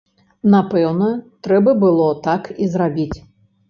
[0.53, 1.11] Напэўна,
[1.45, 3.13] трэба было так і зрабіць.